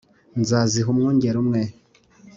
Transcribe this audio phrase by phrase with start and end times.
[0.41, 1.61] nzaziha umwungeri umwe.